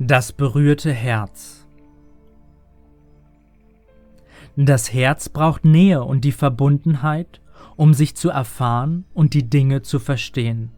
[0.00, 1.66] Das berührte Herz.
[4.54, 7.40] Das Herz braucht Nähe und die Verbundenheit,
[7.74, 10.70] um sich zu erfahren und die Dinge zu verstehen.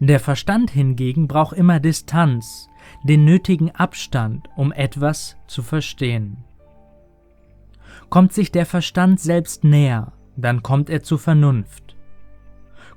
[0.00, 2.70] Der Verstand hingegen braucht immer Distanz,
[3.04, 6.44] den nötigen Abstand, um etwas zu verstehen.
[8.08, 11.94] Kommt sich der Verstand selbst näher, dann kommt er zur Vernunft.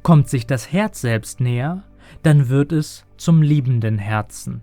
[0.04, 1.84] Kommt sich das Herz selbst näher,
[2.24, 4.62] dann wird es zum liebenden Herzen.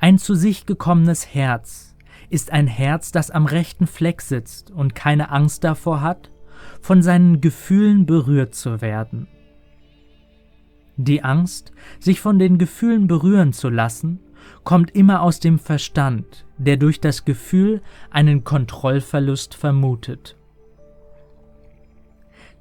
[0.00, 1.96] Ein zu sich gekommenes Herz
[2.30, 6.30] ist ein Herz, das am rechten Fleck sitzt und keine Angst davor hat,
[6.80, 9.26] von seinen Gefühlen berührt zu werden.
[10.96, 14.20] Die Angst, sich von den Gefühlen berühren zu lassen,
[14.64, 20.36] kommt immer aus dem Verstand, der durch das Gefühl einen Kontrollverlust vermutet.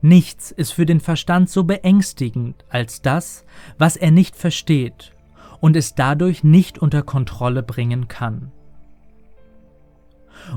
[0.02, 3.46] Nichts ist für den Verstand so beängstigend als das,
[3.78, 5.17] was er nicht versteht
[5.60, 8.52] und es dadurch nicht unter Kontrolle bringen kann.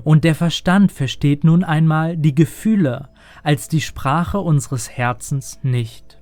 [0.05, 3.09] Und der Verstand versteht nun einmal die Gefühle
[3.43, 6.19] als die Sprache unseres Herzens nicht.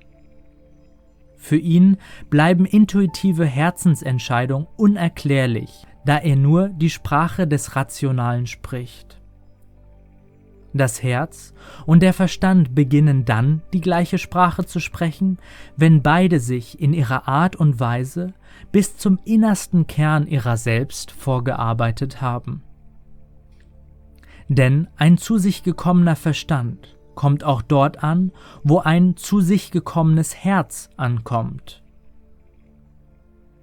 [1.36, 1.96] Für ihn
[2.30, 9.20] bleiben intuitive Herzensentscheidungen unerklärlich, da er nur die Sprache des Rationalen spricht.
[10.74, 11.54] Das Herz
[11.86, 15.38] und der Verstand beginnen dann die gleiche Sprache zu sprechen,
[15.76, 18.34] wenn beide sich in ihrer Art und Weise
[18.70, 22.62] bis zum innersten Kern ihrer selbst vorgearbeitet haben.
[24.48, 28.32] Denn ein zu sich gekommener Verstand kommt auch dort an,
[28.62, 31.82] wo ein zu sich gekommenes Herz ankommt.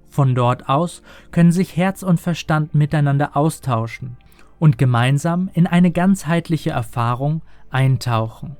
[0.10, 4.18] Von dort aus können sich Herz und Verstand miteinander austauschen
[4.66, 8.58] und gemeinsam in eine ganzheitliche Erfahrung eintauchen.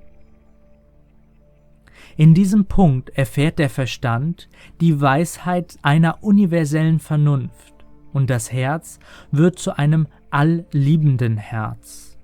[2.16, 4.48] In diesem Punkt erfährt der Verstand
[4.82, 7.74] die Weisheit einer universellen Vernunft
[8.14, 9.00] und das Herz
[9.32, 12.20] wird zu einem allliebenden Herz.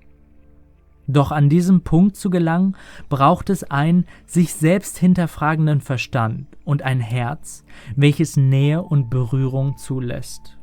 [1.08, 2.76] Doch an diesem Punkt zu gelangen,
[3.08, 7.64] braucht es einen sich selbst hinterfragenden Verstand und ein Herz,
[7.96, 10.56] welches Nähe und Berührung zulässt.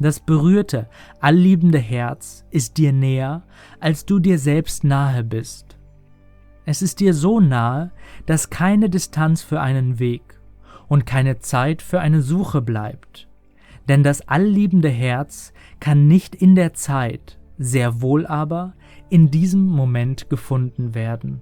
[0.00, 0.88] Das berührte,
[1.20, 3.42] allliebende Herz ist dir näher,
[3.80, 5.76] als du dir selbst nahe bist.
[6.64, 7.90] Es ist dir so nahe,
[8.26, 10.38] dass keine Distanz für einen Weg
[10.86, 13.28] und keine Zeit für eine Suche bleibt.
[13.88, 18.74] Denn das allliebende Herz kann nicht in der Zeit, sehr wohl aber
[19.08, 21.40] in diesem Moment gefunden werden.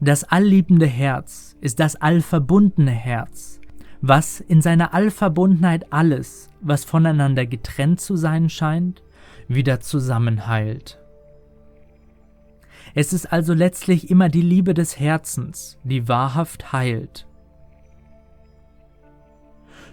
[0.00, 3.59] Das allliebende Herz ist das allverbundene Herz,
[4.00, 9.02] was in seiner Allverbundenheit alles, was voneinander getrennt zu sein scheint,
[9.48, 10.98] wieder zusammenheilt.
[12.94, 17.26] Es ist also letztlich immer die Liebe des Herzens, die wahrhaft heilt.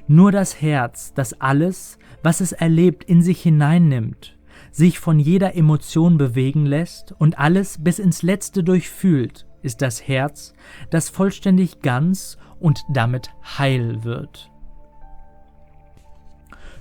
[0.07, 4.38] Nur das Herz, das alles, was es erlebt, in sich hineinnimmt,
[4.72, 10.53] sich von jeder Emotion bewegen lässt und alles bis ins Letzte durchfühlt, ist das Herz,
[10.90, 14.51] das vollständig ganz und damit heil wird.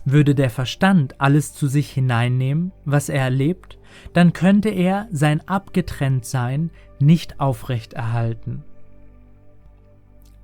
[0.04, 3.78] Würde der Verstand alles zu sich hineinnehmen, was er erlebt,
[4.12, 6.70] dann könnte er sein Abgetrenntsein
[7.00, 8.62] nicht aufrechterhalten.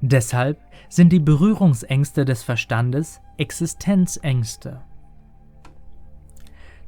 [0.00, 4.82] Deshalb sind die Berührungsängste des Verstandes Existenzängste.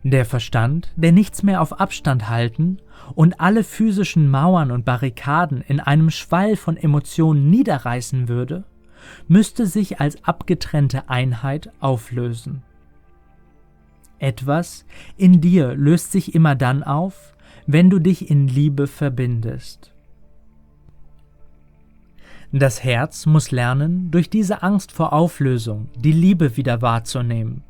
[0.05, 2.77] Der Verstand, der nichts mehr auf Abstand halten
[3.15, 8.65] und alle physischen Mauern und Barrikaden in einem Schwall von Emotionen niederreißen würde,
[9.29, 12.63] müsste sich als abgetrennte Einheit auflösen.
[14.19, 14.85] Etwas
[15.17, 17.35] in dir löst sich immer dann auf,
[17.67, 19.95] wenn du dich in Liebe verbindest.
[22.53, 27.63] Das Herz muss lernen, durch diese Angst vor Auflösung die Liebe wieder wahrzunehmen,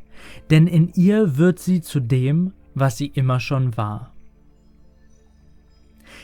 [0.50, 4.12] denn in ihr wird sie zu dem, was sie immer schon war.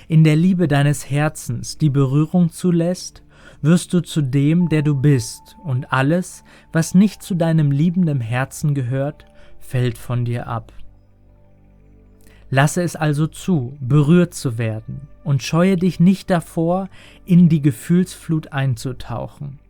[0.08, 3.22] In der Liebe deines Herzens, die Berührung zulässt,
[3.62, 8.74] wirst du zu dem, der du bist, und alles, was nicht zu deinem liebenden Herzen
[8.74, 9.26] gehört,
[9.58, 10.72] fällt von dir ab.
[12.48, 16.88] Lasse es also zu, berührt zu werden, und scheue dich nicht davor,
[17.24, 19.60] in die Gefühlsflut einzutauchen.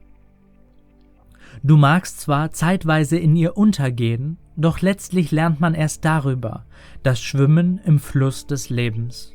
[1.62, 6.64] Du magst zwar zeitweise in ihr untergehen, doch letztlich lernt man erst darüber,
[7.02, 9.32] das Schwimmen im Fluss des Lebens.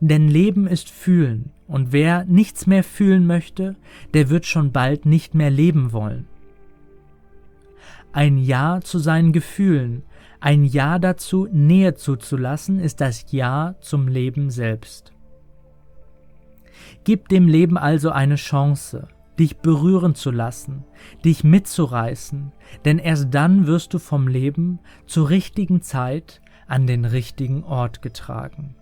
[0.00, 3.76] Denn Leben ist Fühlen, und wer nichts mehr fühlen möchte,
[4.14, 6.26] der wird schon bald nicht mehr leben wollen.
[8.12, 10.02] Ein Ja zu seinen Gefühlen,
[10.40, 15.12] ein Ja dazu, Nähe zuzulassen, ist das Ja zum Leben selbst.
[17.04, 19.08] Gib dem Leben also eine Chance,
[19.38, 20.84] dich berühren zu lassen,
[21.24, 22.52] dich mitzureißen,
[22.84, 28.76] denn erst dann wirst du vom Leben zur richtigen Zeit an den richtigen Ort getragen.